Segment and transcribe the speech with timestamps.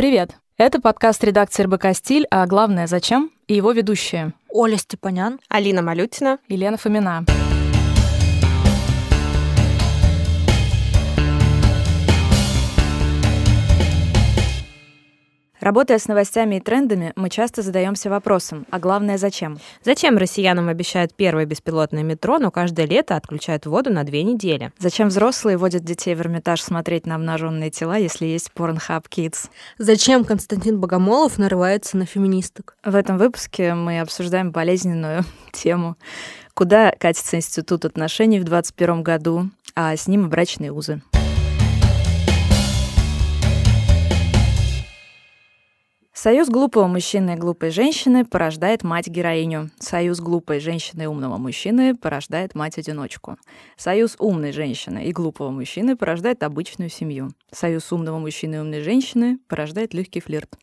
[0.00, 0.30] Привет!
[0.56, 6.38] Это подкаст редакции РБК «Стиль», а главное «Зачем?» и его ведущие Оля Степанян, Алина Малютина
[6.48, 7.26] и Лена Фомина.
[15.60, 19.58] Работая с новостями и трендами, мы часто задаемся вопросом, а главное зачем?
[19.84, 24.72] Зачем россиянам обещают первое беспилотное метро, но каждое лето отключают воду на две недели?
[24.78, 29.50] Зачем взрослые водят детей в Эрмитаж смотреть на обнаженные тела, если есть Pornhub Kids?
[29.76, 32.74] Зачем Константин Богомолов нарывается на феминисток?
[32.82, 35.96] В этом выпуске мы обсуждаем болезненную тему.
[36.54, 41.02] Куда катится институт отношений в 2021 году, а с ним и брачные узы.
[46.22, 49.70] Союз глупого мужчины и глупой женщины порождает мать-героиню.
[49.78, 53.38] Союз глупой женщины и умного мужчины порождает мать-одиночку.
[53.78, 57.30] Союз умной женщины и глупого мужчины порождает обычную семью.
[57.50, 60.58] Союз умного мужчины и умной женщины порождает легкий флирт.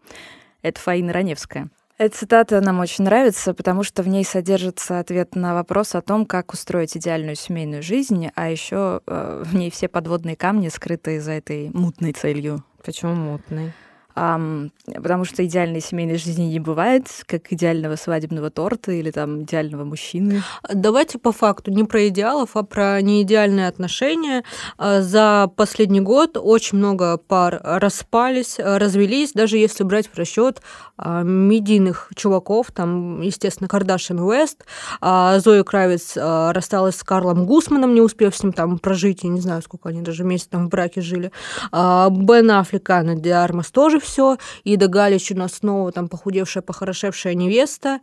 [0.62, 1.72] Это Фаина Раневская.
[1.98, 6.28] Эта цитата нам очень нравится, потому что в ней содержится ответ на вопрос о том,
[6.28, 11.32] как устроить идеальную семейную жизнь, а еще э, в ней все подводные камни скрыты за
[11.32, 12.64] этой мутной целью.
[12.84, 13.74] Почему мутной?
[14.18, 20.42] Потому что идеальной семейной жизни не бывает, как идеального свадебного торта или там идеального мужчины.
[20.74, 24.44] Давайте по факту, не про идеалов, а про неидеальные отношения.
[24.78, 30.62] А, за последний год очень много пар распались, развелись, даже если брать в расчет
[30.98, 34.66] медийных чуваков, там, естественно, Кардашин Уэст,
[35.02, 39.42] а, Зоя Кравец рассталась с Карлом Гусманом, не успев с ним там прожить, я не
[39.42, 41.32] знаю, сколько они даже вместе там в браке жили.
[41.72, 44.38] Бен Аффлек, Анна Диармас тоже все.
[44.64, 48.00] Ида Галич у нас снова там похудевшая, похорошевшая невеста.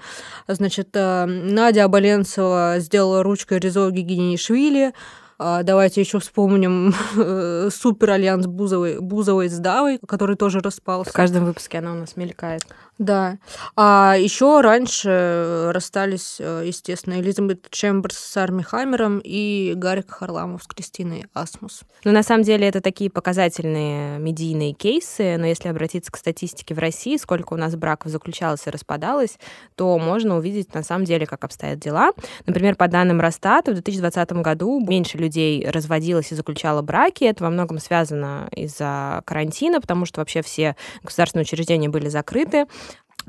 [0.49, 4.89] Значит, э, Надя Аболенцева сделала ручкой Резо Гигинишвили.
[4.89, 4.93] А,
[5.39, 11.11] давайте еще вспомним э, супер альянс Бузовой, Бузовой с Давой, который тоже распался.
[11.11, 12.67] В каждом выпуске она у нас мелькает.
[12.99, 13.39] Да.
[13.75, 20.67] А еще раньше расстались, э, естественно, Элизабет Чемберс с Арми Хаммером и Гарик Харламов с
[20.69, 21.83] Кристиной Асмус.
[22.05, 26.79] Ну, на самом деле, это такие показательные медийные кейсы, но если обратиться к статистике в
[26.79, 29.39] России, сколько у нас браков заключалось и распадалось,
[29.75, 32.13] то можно увидеть, на самом деле, как обстоят дела.
[32.47, 37.25] Например, по данным Росстата, в 2020 году меньше людей разводилось и заключало браки.
[37.25, 42.67] Это во многом связано из-за карантина, потому что вообще все государственные учреждения были закрыты.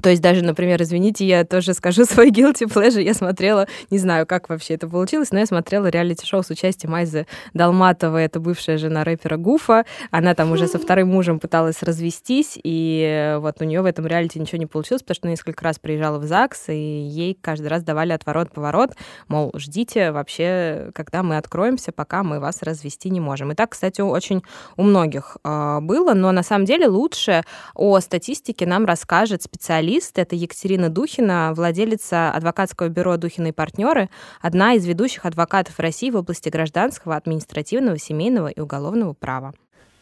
[0.02, 4.26] То есть даже, например, извините, я тоже скажу свой guilty pleasure, я смотрела, не знаю,
[4.26, 9.04] как вообще это получилось, но я смотрела реалити-шоу с участием Айзы Далматовой, это бывшая жена
[9.04, 13.86] рэпера Гуфа, она там уже со вторым мужем пыталась развестись, и вот у нее в
[13.86, 17.68] этом реалити ничего не получилось, потому что несколько раз приезжала в ЗАГС, и ей каждый
[17.68, 18.96] раз давали отворот-поворот,
[19.28, 23.52] мол, ждите вообще, когда мы откроемся, пока мы вас развести не можем.
[23.52, 24.44] И так, кстати, очень
[24.78, 30.18] у многих э, было, но на самом деле лучше о статистике нам расскажет специалист специалист.
[30.18, 34.10] Это Екатерина Духина, владелица адвокатского бюро «Духина и партнеры»,
[34.42, 39.54] одна из ведущих адвокатов России в области гражданского, административного, семейного и уголовного права.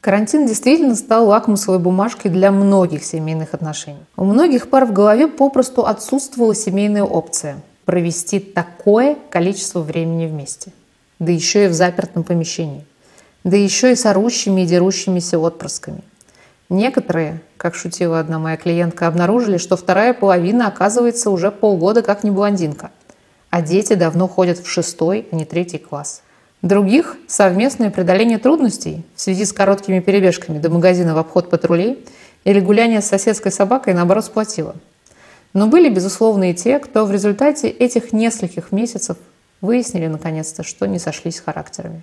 [0.01, 4.03] Карантин действительно стал лакмусовой бумажкой для многих семейных отношений.
[4.17, 10.71] У многих пар в голове попросту отсутствовала семейная опция– провести такое количество времени вместе.
[11.19, 12.85] Да еще и в запертом помещении.
[13.43, 16.01] Да еще и с орущими и дерущимися отпрысками–
[16.69, 22.31] Некоторые, как шутила одна моя клиентка, обнаружили, что вторая половина оказывается уже полгода как не
[22.31, 22.91] блондинка,
[23.49, 26.23] а дети давно ходят в шестой, а не третий класс.
[26.61, 32.05] Других совместное преодоление трудностей в связи с короткими перебежками до магазина в обход патрулей
[32.45, 34.75] или гуляние с соседской собакой наоборот сплотило.
[35.51, 39.17] Но были, безусловно, и те, кто в результате этих нескольких месяцев
[39.59, 42.01] выяснили наконец-то, что не сошлись характерами.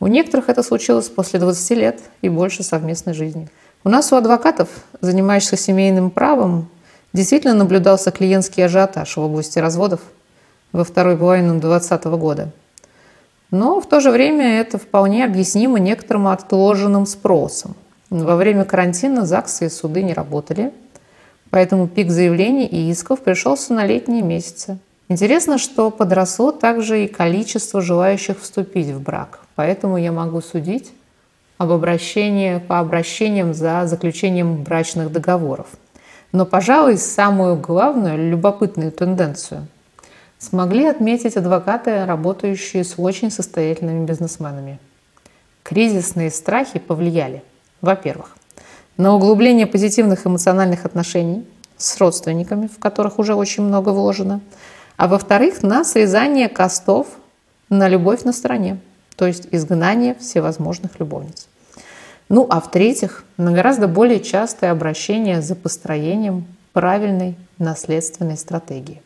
[0.00, 3.48] У некоторых это случилось после 20 лет и больше совместной жизни–
[3.82, 4.68] у нас у адвокатов,
[5.00, 6.68] занимающихся семейным правом,
[7.12, 10.00] действительно наблюдался клиентский ажиотаж в области разводов
[10.72, 12.50] во второй половине 2020 года.
[13.50, 17.74] Но в то же время это вполне объяснимо некоторым отложенным спросом.
[18.10, 20.72] Во время карантина ЗАГСы и суды не работали,
[21.48, 24.78] поэтому пик заявлений и исков пришелся на летние месяцы.
[25.08, 30.92] Интересно, что подросло также и количество желающих вступить в брак, поэтому я могу судить
[31.60, 35.66] об обращении по обращениям за заключением брачных договоров.
[36.32, 39.66] Но, пожалуй, самую главную любопытную тенденцию
[40.38, 44.78] смогли отметить адвокаты, работающие с очень состоятельными бизнесменами.
[45.62, 47.42] Кризисные страхи повлияли,
[47.82, 48.38] во-первых,
[48.96, 51.46] на углубление позитивных эмоциональных отношений
[51.76, 54.40] с родственниками, в которых уже очень много вложено,
[54.96, 57.08] а во-вторых, на срезание костов
[57.68, 58.80] на любовь на стороне,
[59.16, 61.49] то есть изгнание всевозможных любовниц.
[62.30, 69.02] Ну а в-третьих, на гораздо более частое обращение за построением правильной наследственной стратегии.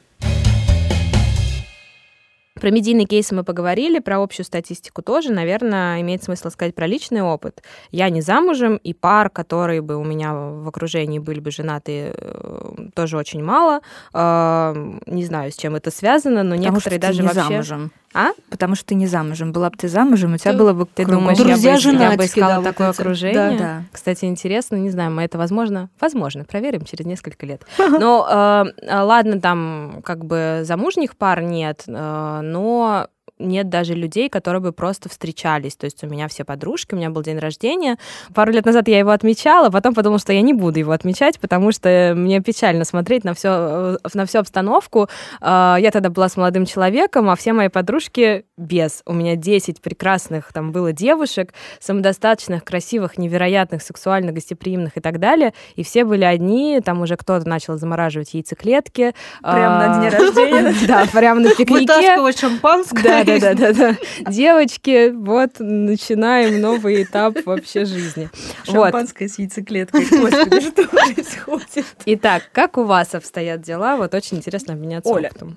[2.60, 5.32] Про медийные кейсы мы поговорили, про общую статистику тоже.
[5.32, 7.62] Наверное, имеет смысл сказать про личный опыт.
[7.90, 12.74] Я не замужем, и пар, которые бы у меня в окружении были бы женаты, э,
[12.94, 13.80] тоже очень мало.
[14.12, 14.72] А,
[15.06, 17.42] не знаю, с чем это связано, но Потому некоторые даже не вообще...
[17.42, 17.90] замужем.
[18.16, 18.28] А?
[18.48, 19.52] Потому что ты не замужем.
[19.52, 22.16] Была бы ты замужем, у тебя Ты- было бы Ты думаешь, я бы, Друзья я
[22.16, 23.00] бы искала да, вот такое эти.
[23.00, 23.58] окружение?
[23.58, 23.82] Да.
[23.90, 25.90] Кстати, интересно, не знаю, мы это возможно?
[25.98, 27.66] Возможно, проверим через несколько лет.
[27.78, 33.08] Но э, э, ладно, там как бы замужних пар нет, э, но
[33.38, 35.76] нет даже людей, которые бы просто встречались.
[35.76, 37.98] То есть у меня все подружки, у меня был день рождения.
[38.34, 41.72] Пару лет назад я его отмечала, потом подумала, что я не буду его отмечать, потому
[41.72, 45.08] что мне печально смотреть на, все, на всю обстановку.
[45.40, 49.02] А, Я тогда была с молодым человеком, а все мои подружки без.
[49.06, 55.54] У меня 10 прекрасных там было девушек, самодостаточных, красивых, невероятных, сексуально гостеприимных и так далее.
[55.76, 59.14] И все были одни, там уже кто-то начал замораживать яйцеклетки.
[59.42, 60.75] Прямо на А, дне рождения?
[60.86, 61.81] Да, прямо на пикнике.
[61.81, 63.02] Вытаскивать шампанское.
[63.02, 63.96] Да, да, да, да, да.
[64.30, 68.30] Девочки, вот начинаем новый этап вообще жизни.
[68.66, 68.74] Вот.
[68.74, 70.06] Шампанское с яйцеклеткой.
[70.10, 71.86] Господи, что происходит?
[72.06, 73.96] Итак, как у вас обстоят дела?
[73.96, 75.28] Вот очень интересно обменяться Оля.
[75.28, 75.56] опытом.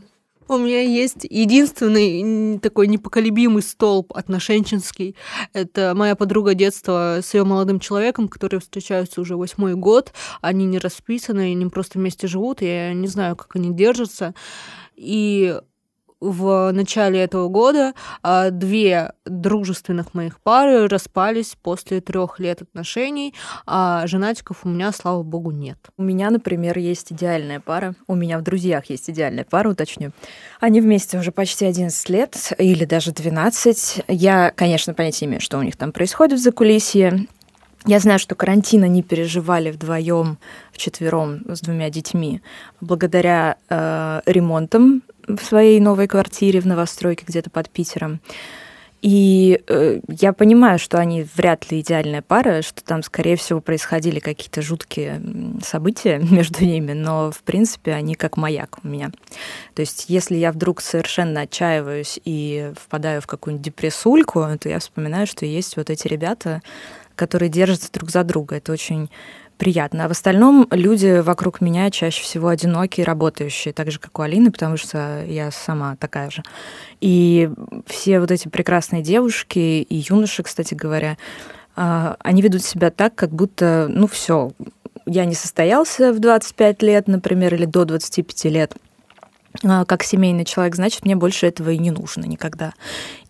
[0.49, 5.15] У меня есть единственный такой непоколебимый столб отношенческий.
[5.51, 10.13] Это моя подруга детства с ее молодым человеком, которые встречаются уже восьмой год.
[10.39, 12.61] Они не расписаны, они просто вместе живут.
[12.61, 14.33] Я не знаю, как они держатся.
[14.95, 15.59] И
[16.19, 17.93] в начале этого года
[18.23, 23.33] а, две дружественных моих пары распались после трех лет отношений,
[23.65, 25.77] а женатиков у меня, слава богу, нет.
[25.97, 27.95] У меня, например, есть идеальная пара.
[28.07, 30.11] У меня в друзьях есть идеальная пара, уточню.
[30.59, 34.05] Они вместе уже почти 11 лет, или даже 12.
[34.07, 37.27] Я, конечно, понятия не имею, что у них там происходит за кулисье.
[37.85, 40.39] Я знаю, что карантин они переживали вдвоем,
[40.73, 42.41] вчетвером с двумя детьми,
[42.81, 48.21] благодаря э, ремонтам в своей новой квартире в новостройке где-то под Питером.
[49.01, 54.19] И э, я понимаю, что они вряд ли идеальная пара, что там, скорее всего, происходили
[54.19, 55.21] какие-то жуткие
[55.63, 59.11] события между ними, но, в принципе, они как маяк у меня.
[59.75, 65.27] То есть, если я вдруг совершенно отчаиваюсь и впадаю в какую-нибудь депрессульку, то я вспоминаю,
[65.27, 66.61] что есть вот эти ребята,
[67.15, 68.55] которые держатся друг за друга.
[68.55, 69.11] Это очень
[69.57, 70.05] приятно.
[70.05, 74.51] А в остальном люди вокруг меня чаще всего одинокие, работающие, так же, как у Алины,
[74.51, 76.43] потому что я сама такая же.
[77.01, 77.49] И
[77.85, 81.17] все вот эти прекрасные девушки и юноши, кстати говоря,
[81.75, 84.51] а, они ведут себя так, как будто, ну все,
[85.05, 88.75] я не состоялся в 25 лет, например, или до 25 лет
[89.63, 92.73] а, как семейный человек, значит, мне больше этого и не нужно никогда.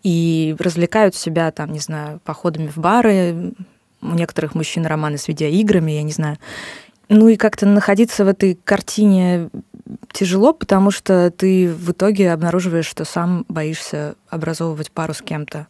[0.02, 3.52] И развлекают себя, там, не знаю, походами в бары,
[4.00, 6.38] у некоторых мужчин романы с видеоиграми, я не знаю.
[7.08, 9.48] Ну и как-то находиться в этой картине
[10.12, 15.66] тяжело, потому что ты в итоге обнаруживаешь, что сам боишься образовывать пару с кем-то.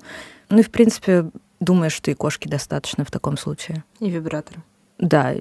[0.50, 1.30] Ну и, в принципе,
[1.60, 3.84] думаешь, что и кошки достаточно в таком случае.
[4.00, 4.56] И вибратор.
[4.98, 5.34] Да,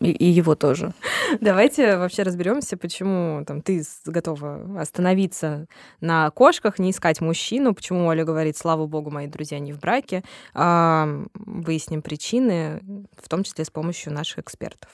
[0.00, 0.92] и, его тоже.
[1.40, 5.66] Давайте вообще разберемся, почему там ты готова остановиться
[6.00, 10.22] на кошках, не искать мужчину, почему Оля говорит, слава богу, мои друзья не в браке.
[10.52, 12.82] А, выясним причины,
[13.20, 14.90] в том числе с помощью наших экспертов.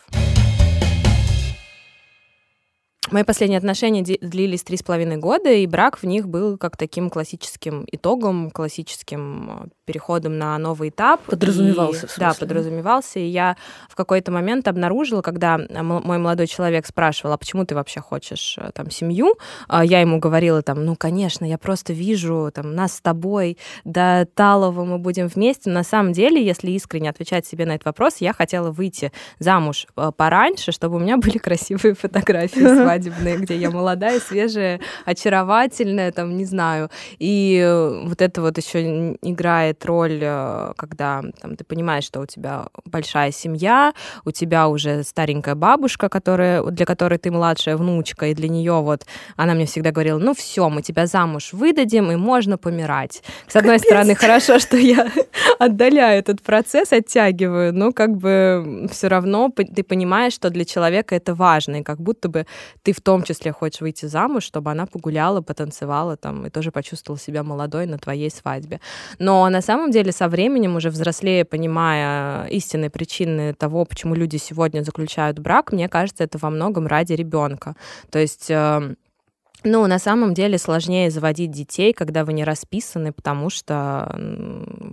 [3.11, 7.11] Мои последние отношения длились три с половиной года, и брак в них был как таким
[7.11, 11.21] классическим итогом, классическим э, переходом на новый этап.
[11.23, 12.47] Подразумевался, И- в Да, смысле?
[12.47, 13.19] подразумевался.
[13.19, 13.57] И я
[13.89, 18.71] в какой-то момент обнаружила, когда мой молодой человек спрашивал, а почему ты вообще хочешь э,
[18.75, 19.35] там семью,
[19.67, 24.25] А я ему говорила там, ну, конечно, я просто вижу там нас с тобой, до
[24.37, 25.69] Талова мы будем вместе.
[25.69, 30.13] На самом деле, если искренне отвечать себе на этот вопрос, я хотела выйти замуж э,
[30.17, 32.61] пораньше, чтобы у меня были красивые фотографии
[33.01, 36.91] свадебные, где я молодая, свежая, очаровательная, там, не знаю.
[37.19, 42.27] И э, вот это вот еще играет роль, э, когда там, ты понимаешь, что у
[42.27, 43.93] тебя большая семья,
[44.25, 49.07] у тебя уже старенькая бабушка, которая, для которой ты младшая внучка, и для нее вот
[49.37, 53.23] она мне всегда говорила, ну все, мы тебя замуж выдадим, и можно помирать.
[53.49, 55.11] С одной стороны, хорошо, что я
[55.59, 61.35] отдаляю этот процесс, оттягиваю, но как бы все равно ты понимаешь, что для человека это
[61.35, 62.47] важно, и как будто бы
[62.83, 67.21] ты в том числе хочешь выйти замуж, чтобы она погуляла, потанцевала там и тоже почувствовала
[67.21, 68.81] себя молодой на твоей свадьбе.
[69.19, 74.83] Но на самом деле со временем, уже взрослее, понимая истинные причины того, почему люди сегодня
[74.83, 77.75] заключают брак, мне кажется, это во многом ради ребенка.
[78.11, 78.95] То есть э,
[79.65, 84.09] Ну, на самом деле сложнее заводить детей, когда вы не расписаны, потому что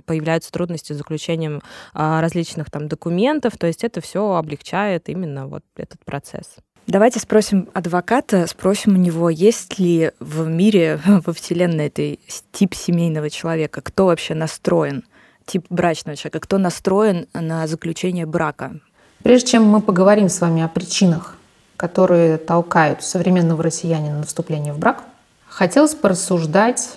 [0.06, 1.62] появляются трудности с заключением
[1.94, 6.58] а, различных там документов, то есть это все облегчает именно вот этот процесс.
[6.88, 12.20] Давайте спросим адвоката, спросим у него, есть ли в мире, во Вселенной этой
[12.52, 15.04] тип семейного человека, кто вообще настроен,
[15.46, 18.80] тип брачного человека, кто настроен на заключение брака.
[19.24, 21.38] Прежде чем мы поговорим с вами о причинах
[21.78, 25.04] которые толкают современного россиянина на вступление в брак,
[25.48, 26.90] хотелось порассуждать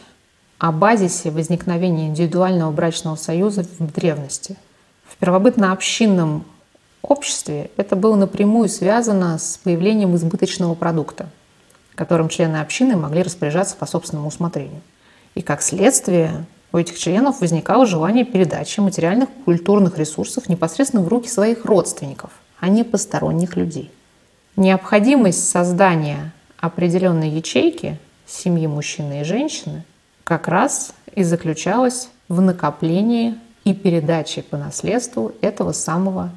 [0.59, 4.57] о базисе возникновения индивидуального брачного союза в древности.
[5.07, 6.45] В первобытно-общинном
[7.03, 11.29] обществе это было напрямую связано с появлением избыточного продукта,
[11.95, 14.81] которым члены общины могли распоряжаться по собственному усмотрению.
[15.35, 21.29] И как следствие у этих членов возникало желание передачи материальных культурных ресурсов непосредственно в руки
[21.29, 23.91] своих родственников, а не посторонних людей.
[24.57, 29.85] Необходимость создания определенной ячейки семьи мужчины и женщины
[30.25, 36.31] как раз и заключалась в накоплении и передаче по наследству этого самого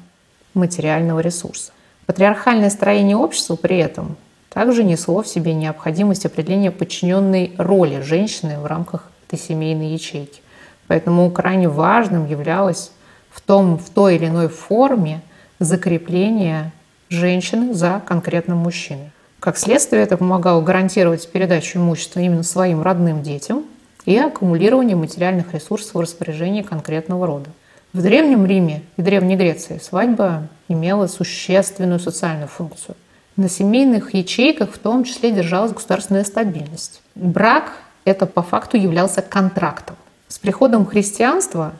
[0.54, 1.72] материального ресурса.
[2.06, 4.16] Патриархальное строение общества при этом
[4.50, 10.40] также несло в себе необходимость определения подчиненной роли женщины в рамках этой семейной ячейки.
[10.86, 12.92] Поэтому крайне важным являлось
[13.30, 15.22] в, том, в той или иной форме
[15.58, 16.72] закрепление
[17.08, 19.10] женщины за конкретным мужчиной.
[19.40, 23.64] Как следствие, это помогало гарантировать передачу имущества именно своим родным детям
[24.04, 27.50] и аккумулирование материальных ресурсов в распоряжении конкретного рода.
[27.94, 32.96] В Древнем Риме и Древней Греции свадьба имела существенную социальную функцию.
[33.36, 37.02] На семейных ячейках в том числе держалась государственная стабильность.
[37.14, 37.74] Брак–
[38.04, 39.94] это по факту являлся контрактом.
[40.26, 41.72] С приходом христианства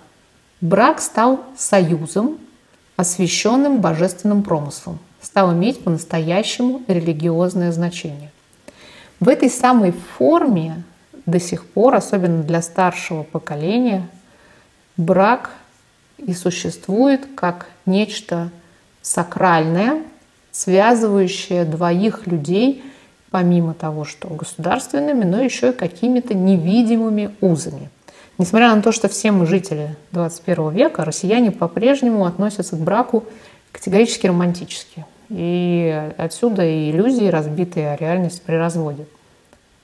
[0.60, 2.38] брак стал союзом,
[2.94, 8.30] освященным божественным промыслом, стал иметь по-настоящему религиозное значение.
[9.18, 10.84] В этой самой форме
[11.26, 14.06] до сих пор, особенно для старшего поколения,
[14.96, 15.50] брак
[16.26, 18.50] и существует как нечто
[19.02, 20.02] сакральное,
[20.52, 22.82] связывающее двоих людей,
[23.30, 27.90] помимо того, что государственными, но еще и какими-то невидимыми узами.
[28.38, 33.24] Несмотря на то, что все мы жители 21 века, россияне по-прежнему относятся к браку
[33.72, 35.04] категорически романтически.
[35.28, 39.06] И отсюда и иллюзии, разбитые реальность при разводе.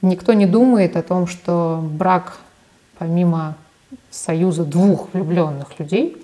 [0.02, 2.38] Никто не думает о том, что брак,
[2.98, 3.56] помимо
[4.10, 6.19] союза двух влюбленных людей,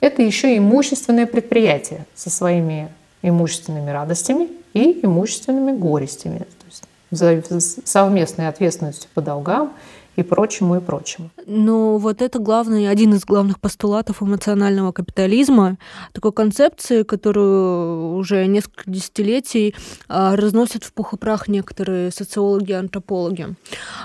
[0.00, 2.88] это еще имущественное предприятие со своими
[3.22, 9.72] имущественными радостями и имущественными горестями, то есть совместной ответственностью по долгам
[10.18, 11.30] и прочему, и прочему.
[11.46, 15.78] Но вот это главный, один из главных постулатов эмоционального капитализма,
[16.12, 19.76] такой концепции, которую уже несколько десятилетий
[20.08, 23.54] а, разносят в пух и прах некоторые социологи и антропологи.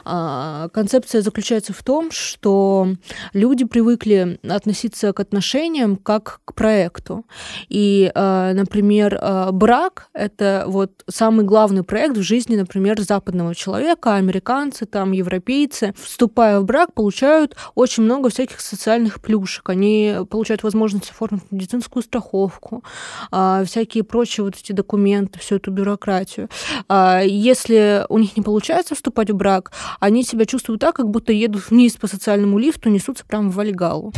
[0.06, 2.90] А, концепция заключается в том, что
[3.34, 7.26] люди привыкли относиться к отношениям как к проекту.
[7.70, 9.20] И, а, например,
[9.52, 16.60] брак— это вот самый главный проект в жизни, например, западного человека, американцы, там, европейцы вступая
[16.60, 19.70] в брак, получают очень много всяких социальных плюшек.
[19.70, 22.84] Они получают возможность оформить медицинскую страховку,
[23.32, 26.50] а, всякие прочие вот эти документы, всю эту бюрократию.
[26.88, 31.32] А, если у них не получается вступать в брак, они себя чувствуют так, как будто
[31.32, 34.14] едут вниз по социальному лифту, несутся прямо в Вальгалу.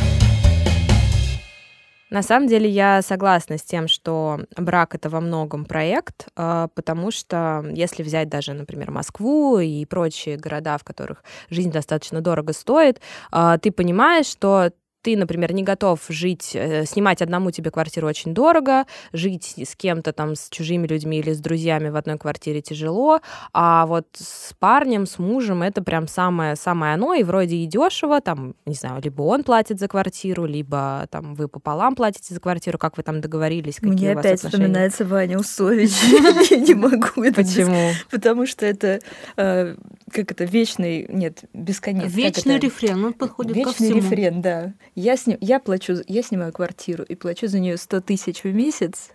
[2.10, 7.10] На самом деле я согласна с тем, что брак это во многом проект, а, потому
[7.10, 13.00] что если взять даже, например, Москву и прочие города, в которых жизнь достаточно дорого стоит,
[13.32, 14.70] а, ты понимаешь, что
[15.06, 20.12] ты, например, не готов жить, э, снимать одному тебе квартиру очень дорого, жить с кем-то
[20.12, 23.20] там, с чужими людьми или с друзьями в одной квартире тяжело,
[23.52, 28.20] а вот с парнем, с мужем это прям самое, самое оно, и вроде и дешево,
[28.20, 32.76] там, не знаю, либо он платит за квартиру, либо там вы пополам платите за квартиру,
[32.76, 34.64] как вы там договорились, какие Мне у вас опять отношения.
[34.64, 35.92] вспоминается Ваня Усович.
[36.50, 37.92] Я не могу это Почему?
[38.10, 38.98] Потому что это,
[39.36, 39.76] э,
[40.10, 42.10] как это, вечный, нет, бесконечный.
[42.10, 44.00] Вечный рефрен, он подходит ко Вечный всему.
[44.00, 44.72] рефрен, да.
[44.96, 45.36] Я, сни...
[45.42, 49.10] я плачу, я снимаю квартиру и плачу за нее 100 тысяч в месяц.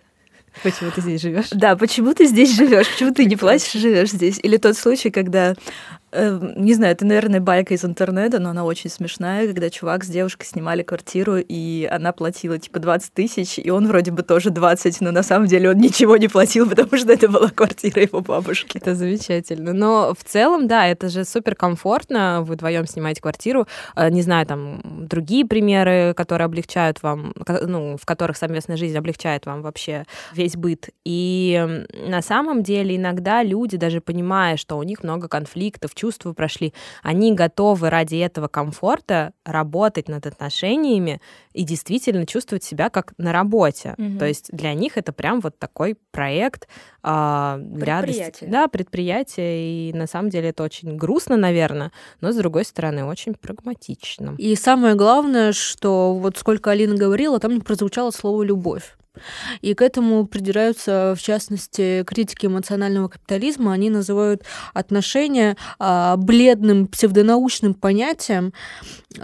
[0.62, 1.50] Почему ты здесь живешь?
[1.50, 2.88] Да, почему ты здесь живешь?
[2.88, 4.38] Почему ты не платишь, живешь здесь?
[4.42, 5.56] Или тот случай, когда
[6.12, 10.44] не знаю, это, наверное, байка из интернета, но она очень смешная, когда чувак с девушкой
[10.44, 15.10] снимали квартиру, и она платила типа 20 тысяч, и он вроде бы тоже 20, но
[15.10, 18.76] на самом деле он ничего не платил, потому что это была квартира его бабушки.
[18.76, 19.72] Это замечательно.
[19.72, 23.66] Но в целом, да, это же супер комфортно, вы вдвоем снимаете квартиру.
[23.96, 29.46] Э, не знаю, там другие примеры, которые облегчают вам, ну, в которых совместная жизнь облегчает
[29.46, 30.04] вам вообще
[30.34, 30.90] весь быт.
[31.04, 36.74] И на самом деле иногда люди, даже понимая, что у них много конфликтов, чувства прошли,
[37.04, 41.20] они готовы ради этого комфорта работать над отношениями
[41.52, 43.94] и действительно чувствовать себя как на работе.
[43.98, 44.18] Угу.
[44.18, 46.66] То есть для них это прям вот такой проект
[47.04, 48.50] а, предприятие.
[48.50, 49.90] Да, предприятие.
[49.90, 54.34] И на самом деле это очень грустно, наверное, но с другой стороны очень прагматично.
[54.38, 58.96] И самое главное, что вот сколько Алина говорила, там не прозвучало слово любовь.
[59.60, 63.72] И к этому придираются, в частности, критики эмоционального капитализма.
[63.72, 64.42] Они называют
[64.72, 68.52] отношения а, бледным псевдонаучным понятием,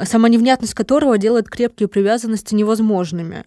[0.05, 3.45] самоневнятность которого делает крепкие привязанности невозможными.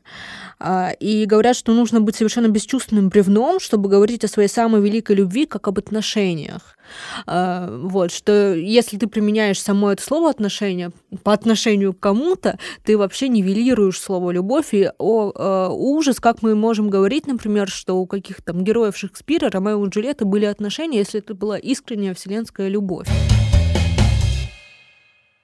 [0.64, 5.16] А, и говорят, что нужно быть совершенно бесчувственным бревном, чтобы говорить о своей самой великой
[5.16, 6.78] любви, как об отношениях.
[7.26, 10.92] А, вот, что если ты применяешь само это слово отношения
[11.24, 16.56] по отношению к кому-то, ты вообще нивелируешь слово любовь и о, о, ужас, как мы
[16.56, 21.34] можем говорить, например, что у каких-то героев Шекспира, Ромео и Джульетты были отношения, если это
[21.34, 23.10] была искренняя вселенская любовь.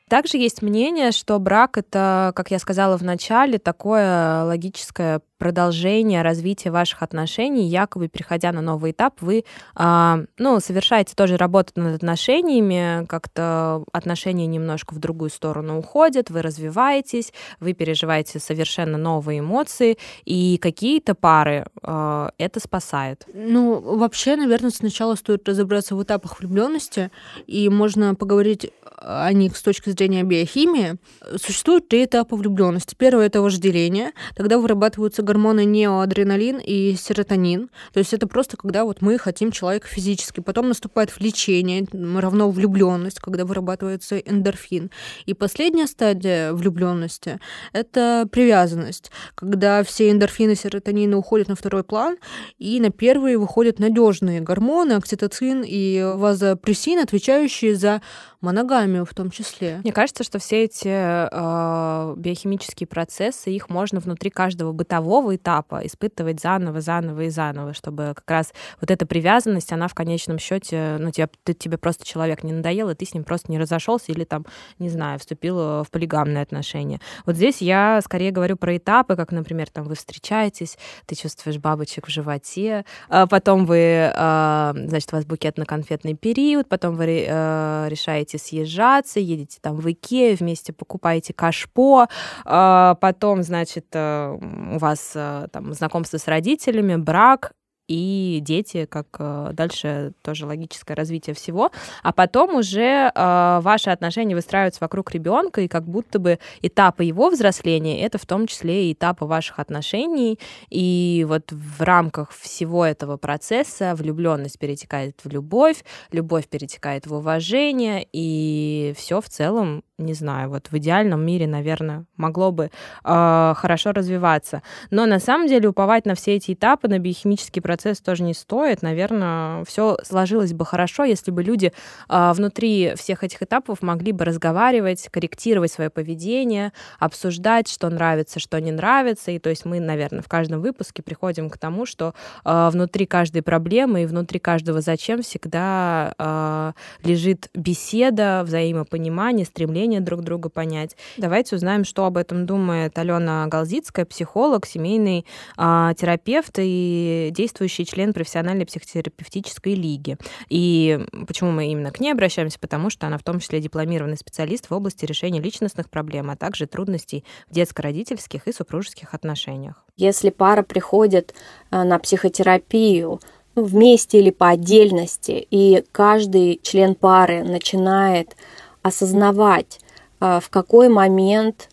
[0.09, 6.71] Также есть мнение, что брак это, как я сказала в начале, такое логическое продолжение развития
[6.71, 9.43] ваших отношений, якобы переходя на новый этап, вы
[9.75, 16.41] э, ну, совершаете тоже работу над отношениями, как-то отношения немножко в другую сторону уходят, вы
[16.41, 23.25] развиваетесь, вы переживаете совершенно новые эмоции, и какие-то пары э, это спасает.
[23.33, 27.11] Ну, вообще, наверное, сначала стоит разобраться в этапах влюбленности,
[27.45, 30.97] и можно поговорить о них с точки зрения биохимии.
[31.37, 32.95] Существует три этапа влюбленности.
[32.97, 37.69] Первое это вожделение, тогда вырабатываются гормоны неоадреналин и серотонин.
[37.93, 40.39] То есть это просто когда вот мы хотим человека физически.
[40.39, 41.85] Потом наступает влечение,
[42.19, 44.91] равно влюбленность, когда вырабатывается эндорфин.
[45.25, 47.39] И последняя стадия влюбленности
[47.73, 52.17] это привязанность, когда все эндорфины, серотонины уходят на второй план,
[52.57, 58.01] и на первый выходят надежные гормоны, окситоцин и вазопрессин, отвечающие за
[58.41, 59.79] моногамию в том числе.
[59.83, 66.39] Мне кажется, что все эти э, биохимические процессы, их можно внутри каждого бытового этапа испытывать
[66.39, 71.11] заново, заново и заново, чтобы как раз вот эта привязанность, она в конечном счете, ну,
[71.11, 74.23] тебе, ты, тебе просто человек не надоел, и ты с ним просто не разошелся или
[74.23, 74.45] там,
[74.79, 76.99] не знаю, вступил в полигамные отношения.
[77.25, 82.07] Вот здесь я скорее говорю про этапы, как, например, там вы встречаетесь, ты чувствуешь бабочек
[82.07, 88.26] в животе, а потом вы, э, значит, у вас букетно-конфетный период, потом вы э, решаете
[88.27, 92.07] начинаете съезжаться, едете там в Икею, вместе покупаете кашпо,
[92.45, 94.37] а, потом, значит, э,
[94.75, 97.53] у вас э, там знакомство с родителями, брак,
[97.87, 101.71] и дети, как э, дальше тоже логическое развитие всего.
[102.03, 107.29] А потом уже э, ваши отношения выстраиваются вокруг ребенка, и как будто бы этапы его
[107.29, 110.39] взросления это в том числе и этапы ваших отношений.
[110.69, 118.07] И вот в рамках всего этого процесса влюбленность перетекает в любовь, любовь перетекает в уважение,
[118.11, 122.69] и все в целом не знаю, вот в идеальном мире, наверное, могло бы
[123.03, 124.61] э, хорошо развиваться.
[124.91, 128.83] Но на самом деле уповать на все эти этапы, на биохимический процесс тоже не стоит.
[128.83, 131.73] Наверное, все сложилось бы хорошо, если бы люди
[132.09, 138.61] э, внутри всех этих этапов могли бы разговаривать, корректировать свое поведение, обсуждать, что нравится, что
[138.61, 139.31] не нравится.
[139.31, 142.13] И то есть мы, наверное, в каждом выпуске приходим к тому, что
[142.45, 150.01] э, внутри каждой проблемы и внутри каждого зачем всегда э, лежит беседа, взаимопонимание, стремление поведение
[150.01, 150.95] друг друга понять.
[151.17, 155.25] Давайте узнаем, что об этом думает Алена Галзицкая, психолог, семейный
[155.57, 160.17] э, терапевт и действующий член профессиональной психотерапевтической лиги.
[160.49, 162.59] И почему мы именно к ней обращаемся?
[162.59, 166.67] Потому что она в том числе дипломированный специалист в области решения личностных проблем, а также
[166.67, 169.85] трудностей в детско-родительских и супружеских отношениях.
[169.95, 171.33] Если пара приходит
[171.71, 173.19] э, на психотерапию,
[173.55, 178.35] вместе или по отдельности, и каждый член пары начинает
[178.81, 179.79] осознавать,
[180.19, 181.69] э, в какой момент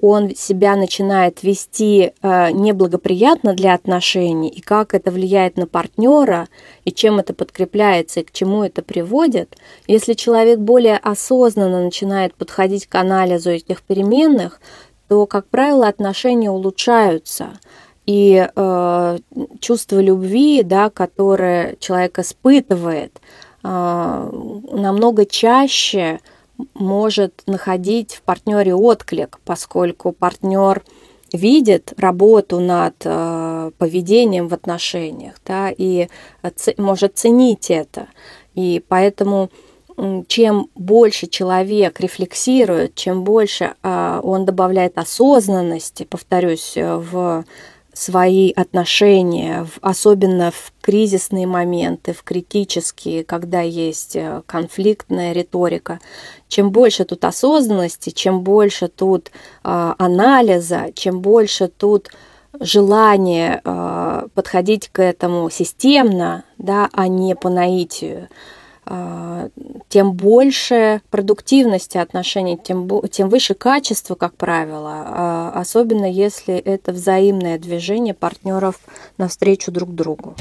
[0.00, 6.48] он себя начинает вести э, неблагоприятно для отношений, и как это влияет на партнера,
[6.84, 9.56] и чем это подкрепляется, и к чему это приводит,
[9.86, 14.60] если человек более осознанно начинает подходить к анализу этих переменных,
[15.08, 17.58] то, как правило, отношения улучшаются.
[18.06, 19.18] И э,
[19.60, 23.20] чувство любви, да, которое человек испытывает,
[23.62, 26.20] намного чаще
[26.74, 30.82] может находить в партнере отклик, поскольку партнер
[31.32, 36.08] видит работу над э, поведением в отношениях, да, и
[36.78, 38.08] может ценить это.
[38.54, 39.50] И поэтому
[40.28, 47.44] чем больше человек рефлексирует, чем больше э, он добавляет осознанности, повторюсь, э, в
[47.98, 55.98] свои отношения, особенно в кризисные моменты, в критические, когда есть э, конфликтная риторика.
[56.46, 59.32] Чем больше тут осознанности, чем больше тут
[59.64, 62.10] э, анализа, чем больше тут
[62.60, 68.28] желание э, подходить к этому системно, да, а не по наитию,
[69.88, 77.58] тем больше продуктивности отношений, тем, тем выше качество, как правило, а, особенно если это взаимное
[77.58, 78.76] движение партнеров
[79.16, 80.34] навстречу друг другу.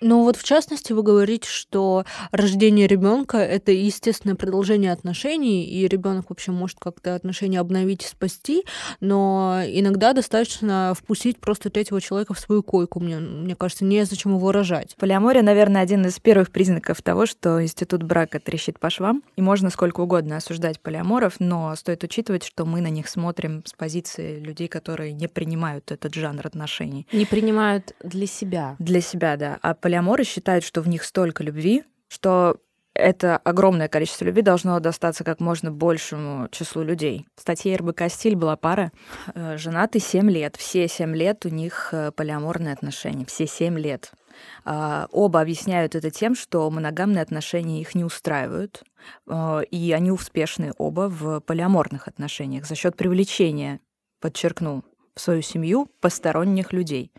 [0.00, 6.30] Ну вот в частности вы говорите, что рождение ребенка это естественное продолжение отношений, и ребенок
[6.30, 8.64] вообще может как-то отношения обновить и спасти,
[9.00, 13.00] но иногда достаточно впустить просто третьего человека в свою койку.
[13.00, 14.96] Мне, мне кажется, не зачем его рожать.
[14.98, 19.68] Полиамория, наверное, один из первых признаков того, что институт брака трещит по швам, и можно
[19.68, 24.68] сколько угодно осуждать полиаморов, но стоит учитывать, что мы на них смотрим с позиции людей,
[24.68, 27.06] которые не принимают этот жанр отношений.
[27.12, 28.76] Не принимают для себя.
[28.78, 29.58] Для себя, да.
[29.60, 32.58] А полиаморы считают, что в них столько любви, что
[32.94, 37.26] это огромное количество любви должно достаться как можно большему числу людей.
[37.36, 38.92] В статье РБК «Стиль» была пара,
[39.34, 40.54] э, женаты 7 лет.
[40.56, 43.26] Все 7 лет у них э, полиаморные отношения.
[43.26, 44.12] Все 7 лет.
[44.64, 48.84] А, оба объясняют это тем, что моногамные отношения их не устраивают,
[49.26, 53.80] э, и они успешны оба в полиаморных отношениях за счет привлечения,
[54.20, 54.84] подчеркну,
[55.16, 57.10] в свою семью посторонних людей.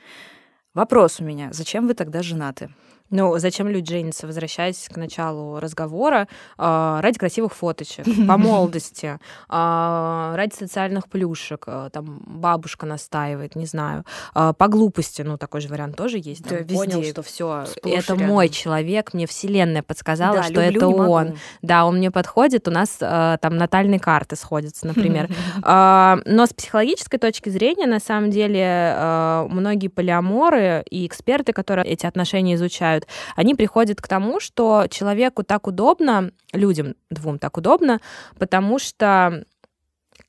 [0.74, 2.70] Вопрос у меня, зачем вы тогда женаты?
[3.12, 4.26] Ну, зачем люди женятся?
[4.26, 9.20] Возвращаясь к началу разговора, э, ради красивых фоточек, по молодости,
[9.50, 15.60] э, ради социальных плюшек, э, там бабушка настаивает, не знаю, э, по глупости, ну, такой
[15.60, 16.44] же вариант тоже есть.
[16.44, 18.28] Да, понял, что все, это рядом.
[18.28, 21.26] мой человек, мне вселенная подсказала, да, что это он.
[21.26, 21.38] Могу.
[21.62, 25.30] Да, он мне подходит, у нас э, там натальные карты сходятся, например.
[25.64, 32.56] Но с психологической точки зрения, на самом деле, многие полиаморы и эксперты, которые эти отношения
[32.56, 38.00] изучают, делают, они приходят к тому, что человеку так удобно, людям двум так удобно,
[38.38, 39.44] потому что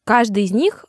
[0.04, 0.86] каждый из них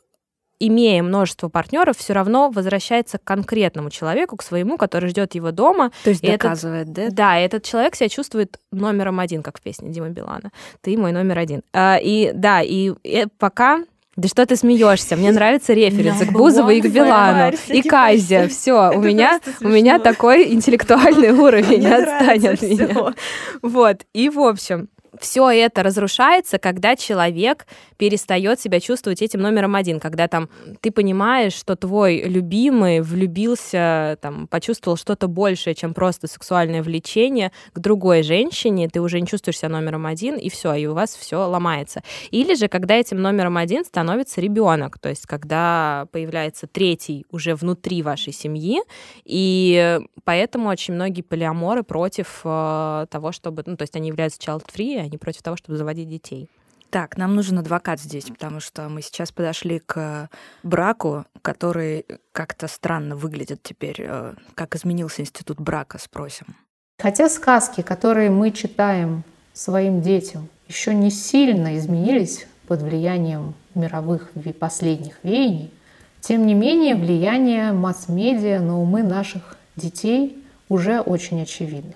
[0.60, 5.90] имея множество партнеров, все равно возвращается к конкретному человеку, к своему, который ждет его дома.
[6.04, 7.10] То есть и доказывает, этот, да?
[7.10, 10.52] Да, этот человек себя чувствует номером один, как в песне Дима Билана.
[10.80, 11.62] Ты мой номер один.
[11.72, 13.84] А, и да, и, и пока
[14.16, 15.16] да что ты смеешься?
[15.16, 18.48] Мне нравятся референсы к Бузову и к Билану, и Казе.
[18.48, 23.14] Все, у меня, у меня такой интеллектуальный уровень, отстань от меня.
[23.62, 24.88] Вот, и в общем,
[25.20, 30.48] все это разрушается, когда человек перестает себя чувствовать этим номером один, когда там
[30.80, 37.78] ты понимаешь, что твой любимый влюбился, там, почувствовал что-то большее, чем просто сексуальное влечение к
[37.78, 41.36] другой женщине, ты уже не чувствуешь себя номером один, и все, и у вас все
[41.46, 42.02] ломается.
[42.30, 48.02] Или же, когда этим номером один становится ребенок, то есть когда появляется третий уже внутри
[48.02, 48.80] вашей семьи,
[49.24, 55.03] и поэтому очень многие полиаморы против э, того, чтобы, ну, то есть они являются child-free,
[55.04, 56.50] они против того, чтобы заводить детей.
[56.90, 60.28] Так, нам нужен адвокат здесь, потому что мы сейчас подошли к
[60.62, 63.96] браку, который как-то странно выглядит теперь.
[63.98, 66.54] Э, как изменился институт брака, спросим.
[67.00, 75.18] Хотя сказки, которые мы читаем своим детям, еще не сильно изменились под влиянием мировых последних
[75.24, 75.72] веяний,
[76.20, 81.94] тем не менее влияние масс-медиа на умы наших детей уже очень очевидно.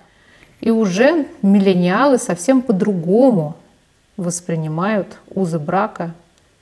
[0.61, 3.55] И уже миллениалы совсем по-другому
[4.17, 6.13] воспринимают узы брака,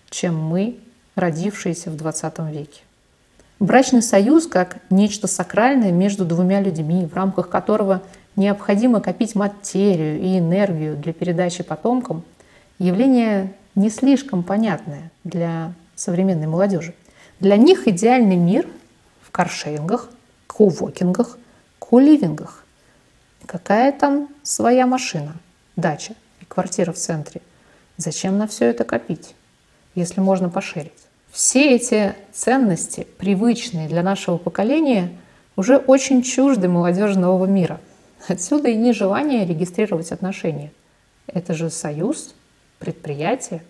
[0.09, 0.77] чем мы,
[1.15, 2.81] родившиеся в 20 веке.
[3.59, 8.03] Брачный союз как нечто сакральное между двумя людьми, в рамках которого
[8.35, 12.23] необходимо копить материю и энергию для передачи потомкам,
[12.77, 16.93] явление не слишком понятное для современной молодежи.
[17.39, 18.67] Для них идеальный мир
[19.21, 20.09] в каршерингах,
[20.45, 21.39] коувокингах,
[21.79, 22.63] коливингах.
[23.47, 25.33] Какая там своя машина,
[25.77, 27.41] дача и квартира в центре?
[27.95, 29.35] Зачем на все это копить,
[29.95, 30.91] если можно поширить?
[31.31, 35.17] Все эти ценности, привычные для нашего поколения,
[35.55, 37.79] уже очень чужды молодежи нового мира.
[38.27, 40.73] Отсюда и нежелание регистрировать отношения.
[41.25, 42.35] Это же союз,
[42.79, 43.63] предприятие.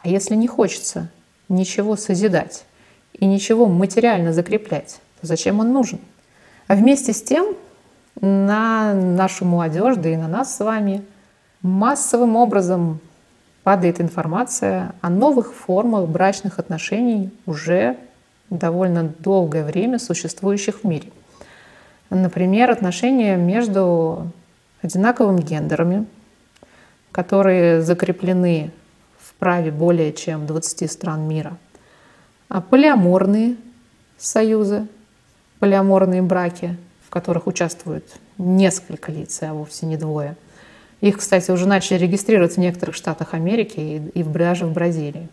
[0.00, 1.10] А если не хочется
[1.50, 2.64] ничего созидать
[3.12, 6.00] и ничего материально закреплять, то зачем он нужен?
[6.66, 7.54] А вместе с тем
[8.20, 11.04] на нашу молодежь, да и на нас с вами
[11.62, 13.00] массовым образом
[13.62, 17.96] падает информация о новых формах брачных отношений уже
[18.50, 21.10] довольно долгое время существующих в мире.
[22.10, 24.30] Например, отношения между
[24.82, 26.06] одинаковыми гендерами,
[27.12, 28.70] которые закреплены
[29.18, 31.58] в праве более чем 20 стран мира,
[32.48, 33.56] а полиаморные
[34.16, 34.86] союзы,
[35.58, 36.76] полиаморные браки,
[37.08, 38.04] в которых участвуют
[38.36, 40.36] несколько лиц, а вовсе не двое.
[41.00, 45.30] Их, кстати, уже начали регистрировать в некоторых штатах Америки и даже в Бразилии.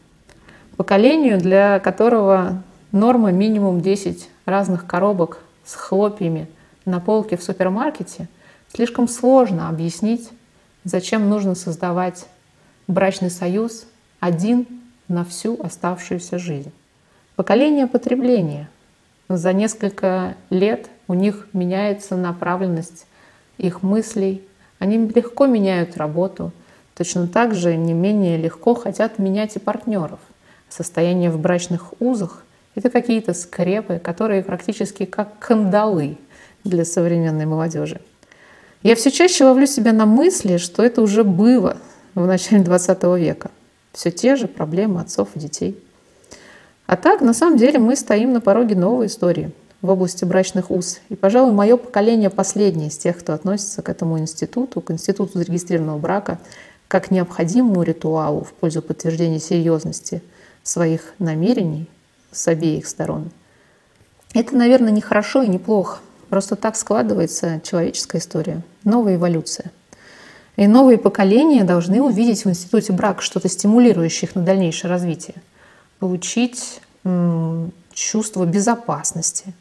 [0.77, 6.47] Поколению, для которого норма минимум 10 разных коробок с хлопьями
[6.85, 8.29] на полке в супермаркете,
[8.73, 10.29] слишком сложно объяснить,
[10.85, 12.25] зачем нужно создавать
[12.87, 13.85] брачный союз
[14.21, 14.65] один
[15.09, 16.71] на всю оставшуюся жизнь.
[17.35, 18.69] Поколение потребления.
[19.27, 23.07] За несколько лет у них меняется направленность
[23.57, 24.43] их мыслей,
[24.77, 26.51] они легко меняют работу,
[26.95, 30.19] точно так же не менее легко хотят менять и партнеров.
[30.69, 32.43] Состояние в брачных узах–
[32.75, 36.17] это какие-то скрепы, которые практически как кандалы
[36.63, 38.01] для современной молодежи.
[38.83, 41.77] Я все чаще ловлю себя на мысли, что это уже было
[42.13, 43.49] в начале 20 века.
[43.93, 45.83] Все те же проблемы отцов и детей.
[46.87, 50.99] А так, на самом деле, мы стоим на пороге новой истории в области брачных уз.
[51.09, 55.97] И, пожалуй, мое поколение последнее из тех, кто относится к этому институту, к институту зарегистрированного
[55.97, 56.39] брака,
[56.87, 60.21] как необходимому ритуалу в пользу подтверждения серьезности
[60.63, 61.89] своих намерений
[62.31, 63.31] с обеих сторон.
[64.33, 65.99] Это, наверное, не хорошо и не плохо.
[66.29, 69.71] Просто так складывается человеческая история, новая эволюция.
[70.55, 75.35] И новые поколения должны увидеть в институте брак что-то стимулирующее их на дальнейшее развитие.
[75.99, 76.81] Получить
[77.93, 79.53] чувство безопасности,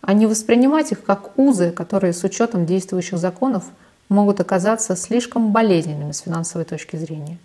[0.00, 3.64] а не воспринимать их как узы, которые с учетом действующих законов
[4.08, 7.38] могут оказаться слишком болезненными с финансовой точки зрения.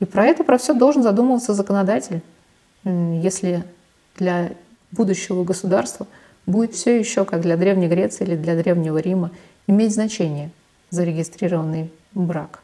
[0.00, 2.22] И про это, про все должен задумываться законодатель,
[2.84, 3.64] если
[4.16, 4.52] для
[4.90, 6.06] будущего государства–
[6.46, 9.30] будет все еще, как для Древней Греции или для Древнего Рима,
[9.66, 10.50] иметь значение
[10.90, 12.62] зарегистрированный брак.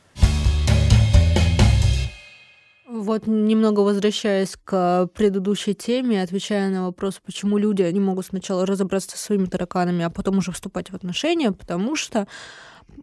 [2.92, 9.16] Вот немного возвращаясь к предыдущей теме, отвечая на вопрос, почему люди не могут сначала разобраться
[9.16, 12.26] со своими тараканами, а потом уже вступать в отношения, потому что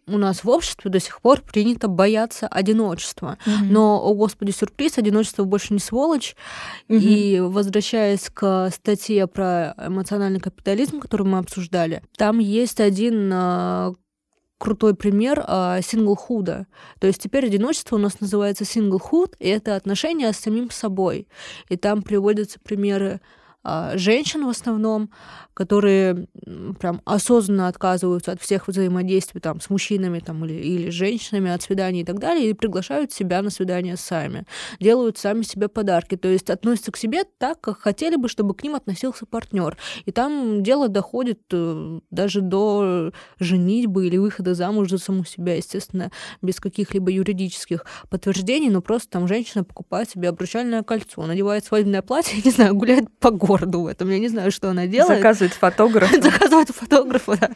[0.08, 3.38] у нас в обществе до сих пор принято бояться одиночества.
[3.46, 3.68] Mm-hmm.
[3.70, 6.36] Но, о господи, сюрприз, одиночество больше не сволочь.
[6.90, 7.00] Mm-hmm.
[7.00, 13.94] И возвращаясь к статье про эмоциональный капитализм, которую мы обсуждали, там есть один а,
[14.58, 16.68] крутой пример а, синглхуда.
[17.00, 21.28] То есть теперь одиночество у нас называется синглхуд, и это отношения с самим собой.
[21.70, 23.22] И там приводятся примеры
[23.64, 25.10] а, женщин в основном,
[25.58, 26.28] которые
[26.80, 31.64] прям осознанно отказываются от всех взаимодействий там, с мужчинами там, или, или с женщинами, от
[31.64, 34.46] свиданий и так далее, и приглашают себя на свидание сами,
[34.80, 38.62] делают сами себе подарки, то есть относятся к себе так, как хотели бы, чтобы к
[38.62, 39.76] ним относился партнер.
[40.06, 46.12] И там дело доходит э, даже до женитьбы или выхода замуж за саму себя, естественно,
[46.44, 52.40] без каких-либо юридических подтверждений, но просто там женщина покупает себе обручальное кольцо, надевает свадебное платье,
[52.46, 55.18] не знаю, гуляет по городу в этом, я не знаю, что она делает.
[55.18, 56.22] Заказывает заказывает фотографа.
[56.22, 57.50] Заказывает фотографа, да.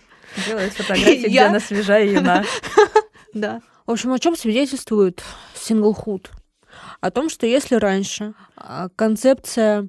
[0.47, 2.43] Делает фотографии, где она свежая юна.
[3.33, 3.61] Да.
[3.85, 5.23] В общем, о чем свидетельствует
[5.55, 6.31] синглхуд?
[6.99, 9.87] О том, что если раньше а, концепция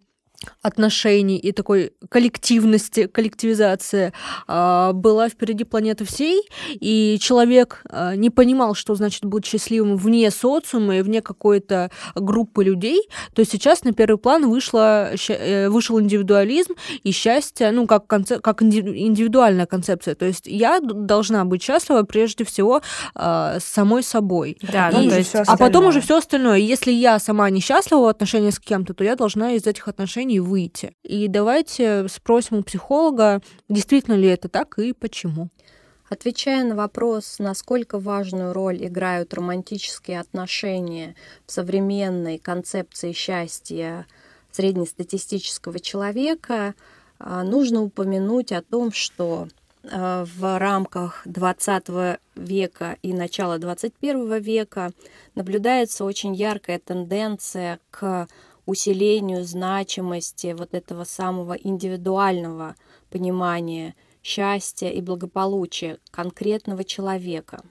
[0.60, 4.12] отношений и такой коллективности, коллективизации
[4.46, 10.30] а, была впереди планеты всей, и человек а, не понимал, что значит быть счастливым вне
[10.30, 16.74] социума и вне какой-то группы людей, то сейчас на первый план вышло, э, вышел индивидуализм
[17.02, 20.14] и счастье, ну, как, концеп, как индивидуальная концепция.
[20.14, 22.82] То есть я должна быть счастлива прежде всего
[23.14, 24.58] а, самой собой.
[24.62, 26.58] Да, и, ну, то есть, а потом уже все остальное.
[26.58, 30.40] Если я сама несчастлива в отношениях с кем-то, то я должна из этих отношений отношений
[30.40, 30.94] выйти.
[31.02, 35.48] И давайте спросим у психолога, действительно ли это так и почему.
[36.08, 41.14] Отвечая на вопрос, насколько важную роль играют романтические отношения
[41.46, 44.06] в современной концепции счастья
[44.50, 46.74] среднестатистического человека,
[47.18, 49.48] а, нужно упомянуть о том, что
[49.90, 54.90] а, в рамках 20 века и начала 21 века
[55.34, 58.28] наблюдается очень яркая тенденция к
[58.66, 62.76] усилению значимости вот этого самого индивидуального
[63.10, 67.64] понимания счастья и благополучия конкретного человека.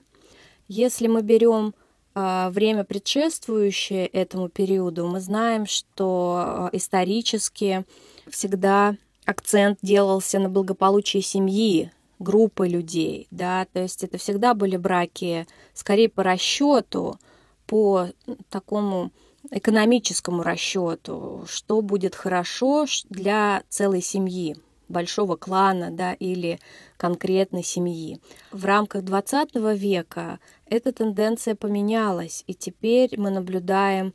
[0.68, 1.74] Если мы берем
[2.14, 7.84] э, время предшествующее этому периоду, мы знаем, что э, исторически
[8.28, 15.46] всегда акцент делался на благополучии семьи, группы людей, да, то есть это всегда были браки
[15.74, 17.18] скорее по расчету,
[17.66, 18.08] по
[18.48, 19.10] такому
[19.50, 24.56] экономическому расчету, что будет хорошо для целой семьи,
[24.88, 26.60] большого клана да, или
[26.96, 28.20] конкретной семьи.
[28.52, 34.14] В рамках XX века эта тенденция поменялась, и теперь мы наблюдаем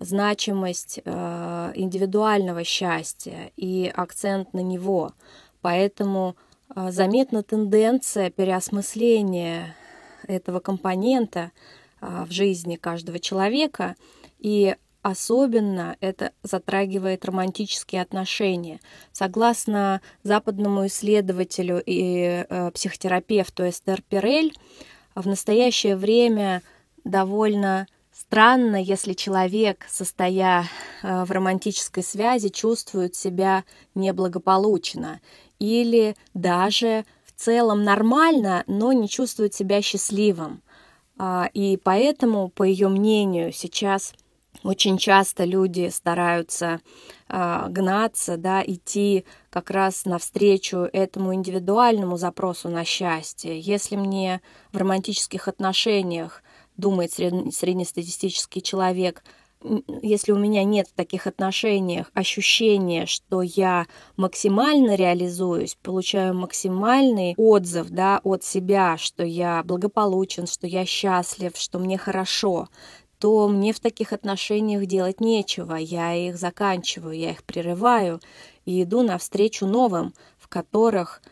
[0.00, 5.12] значимость э, индивидуального счастья и акцент на него.
[5.60, 6.36] Поэтому
[6.74, 9.74] э, заметна тенденция переосмысления
[10.28, 11.50] этого компонента
[12.00, 13.96] э, в жизни каждого человека,
[14.38, 18.80] и особенно это затрагивает романтические отношения.
[19.12, 24.52] Согласно западному исследователю и э, психотерапевту Эстер Перель,
[25.14, 26.62] в настоящее время
[27.04, 30.64] довольно странно, если человек, состоя
[31.02, 35.20] э, в романтической связи, чувствует себя неблагополучно
[35.58, 40.62] или даже в целом нормально, но не чувствует себя счастливым.
[41.18, 44.14] А, и поэтому, по ее мнению, сейчас
[44.64, 46.80] очень часто люди стараются
[47.28, 53.58] э, гнаться, да, идти как раз навстречу этому индивидуальному запросу на счастье.
[53.58, 54.40] Если мне
[54.72, 56.42] в романтических отношениях,
[56.76, 59.22] думает среднестатистический человек,
[60.02, 67.88] если у меня нет в таких отношениях ощущения, что я максимально реализуюсь, получаю максимальный отзыв
[67.90, 72.68] да, от себя, что я благополучен, что я счастлив, что мне хорошо,
[73.18, 75.74] то мне в таких отношениях делать нечего.
[75.74, 78.20] Я их заканчиваю, я их прерываю
[78.64, 81.22] и иду навстречу новым, в которых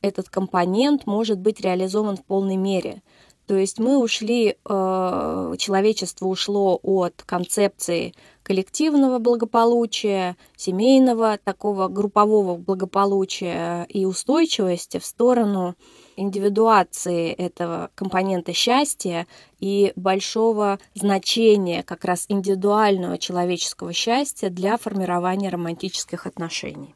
[0.00, 3.02] этот компонент может быть реализован в полной мере.
[3.46, 13.84] То есть мы ушли, э, человечество ушло от концепции коллективного благополучия, семейного такого группового благополучия
[13.90, 15.74] и устойчивости в сторону
[16.16, 19.26] индивидуации этого компонента счастья
[19.60, 26.94] и большого значения как раз индивидуального человеческого счастья для формирования романтических отношений.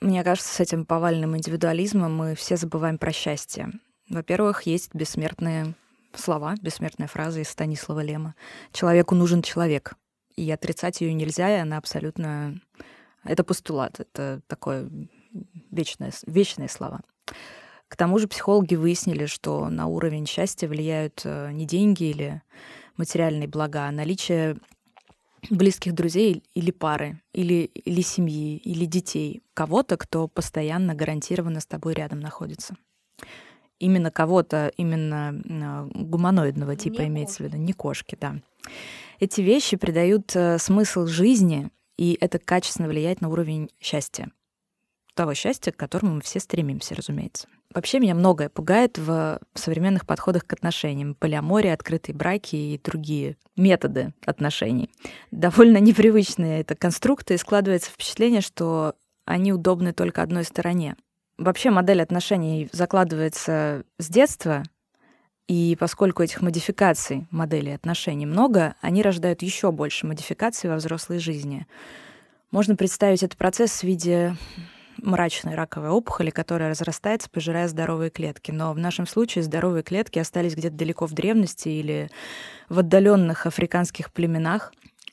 [0.00, 3.70] Мне кажется, с этим повальным индивидуализмом мы все забываем про счастье.
[4.10, 5.74] Во-первых, есть бессмертные
[6.14, 8.34] слова, бессмертная фраза из Станислава Лема.
[8.72, 9.94] «Человеку нужен человек».
[10.36, 12.60] И отрицать ее нельзя, и она абсолютно...
[13.22, 14.90] Это постулат, это такое
[15.74, 17.00] вечное, вечные слова.
[17.88, 22.42] К тому же психологи выяснили, что на уровень счастья влияют э, не деньги или
[22.96, 24.56] материальные блага, а наличие
[25.50, 31.94] близких друзей или пары, или, или семьи, или детей, кого-то, кто постоянно гарантированно с тобой
[31.94, 32.74] рядом находится.
[33.78, 37.42] Именно кого-то, именно э, гуманоидного типа не имеется кошки.
[37.42, 38.36] в виду, не кошки, да.
[39.20, 44.30] Эти вещи придают э, смысл жизни, и это качественно влияет на уровень счастья
[45.14, 47.48] того счастья, к которому мы все стремимся, разумеется.
[47.74, 51.14] Вообще меня многое пугает в современных подходах к отношениям.
[51.14, 54.90] Полиамория, открытые браки и другие методы отношений.
[55.32, 60.96] Довольно непривычные это конструкты, и складывается впечатление, что они удобны только одной стороне.
[61.36, 64.62] Вообще модель отношений закладывается с детства,
[65.48, 71.66] и поскольку этих модификаций модели отношений много, они рождают еще больше модификаций во взрослой жизни.
[72.52, 74.36] Можно представить этот процесс в виде
[74.98, 78.50] мрачной раковой опухоли, которая разрастается, пожирая здоровые клетки.
[78.50, 82.10] Но в нашем случае здоровые клетки остались где-то далеко в древности или
[82.68, 84.72] в отдаленных африканских племенах.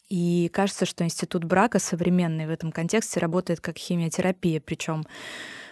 [0.09, 5.05] И кажется, что институт брака современный в этом контексте работает как химиотерапия, причем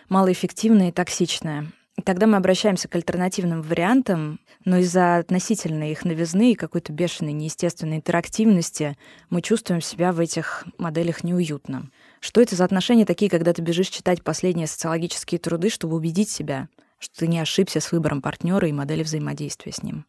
[0.07, 1.67] малоэффективная и токсичная.
[2.05, 7.97] Тогда мы обращаемся к альтернативным вариантам, но из-за относительной их новизны и какой-то бешеной неестественной
[7.97, 8.97] интерактивности
[9.29, 11.89] мы чувствуем себя в этих моделях неуютно.
[12.19, 16.67] Что это за отношения такие, когда ты бежишь читать последние социологические труды, чтобы убедить себя,
[16.99, 20.05] что ты не ошибся с выбором партнера и модели взаимодействия с ним?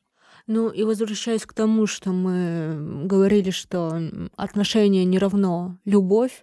[0.47, 4.01] Ну и возвращаясь к тому, что мы говорили, что
[4.37, 6.43] отношения не равно любовь,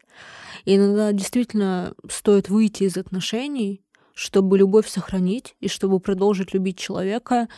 [0.65, 3.81] иногда действительно стоит выйти из отношений,
[4.13, 7.49] чтобы любовь сохранить и чтобы продолжить любить человека,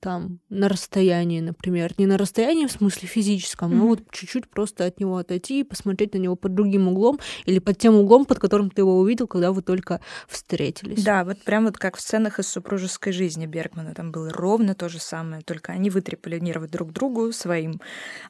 [0.00, 3.76] там на расстоянии, например, не на расстоянии в смысле физическом, mm-hmm.
[3.76, 7.58] но вот чуть-чуть просто от него отойти и посмотреть на него под другим углом или
[7.58, 11.02] под тем углом, под которым ты его увидел, когда вы только встретились.
[11.04, 14.88] Да, вот прям вот как в сценах из супружеской жизни Бергмана, там было ровно то
[14.88, 17.80] же самое, только они вытрепали нервы друг другу своим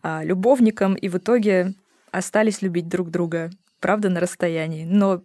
[0.03, 1.75] а, любовникам и в итоге
[2.11, 3.51] остались любить друг друга,
[3.81, 4.85] правда, на расстоянии.
[4.85, 5.23] Но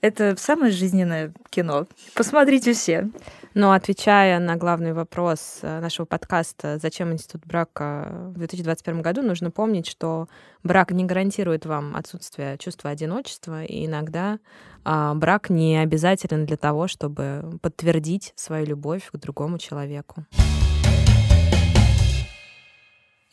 [0.00, 1.86] Это самое жизненное кино.
[2.14, 3.08] Посмотрите все.
[3.54, 9.50] Но отвечая на главный вопрос э, нашего подкаста, зачем институт брака в 2021 году, нужно
[9.50, 10.28] помнить, что
[10.62, 14.40] брак не гарантирует вам отсутствие чувства одиночества, и иногда
[14.84, 20.26] а, брак не обязателен для того, чтобы подтвердить свою любовь к другому человеку.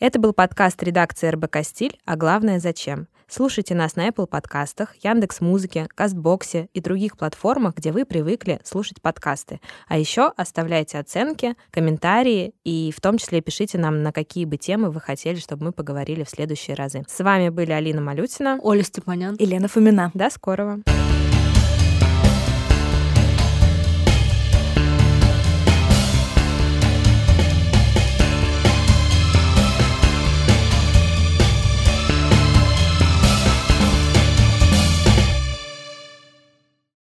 [0.04, 3.08] Это был подкаст редакции РБК «Стиль», а главное «Зачем?».
[3.26, 9.00] Слушайте нас на Apple подкастах, Яндекс Музыке, Кастбоксе и других платформах, где вы привыкли слушать
[9.00, 9.62] подкасты.
[9.88, 14.90] А еще оставляйте оценки, комментарии и в том числе пишите нам, на какие бы темы
[14.90, 17.04] вы хотели, чтобы мы поговорили в следующие разы.
[17.08, 20.10] С вами были Алина Малютина, Оля Степанян и Лена Фомина.
[20.12, 20.82] До скорого!